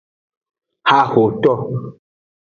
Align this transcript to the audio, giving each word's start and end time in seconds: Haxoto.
Haxoto. 0.89 1.53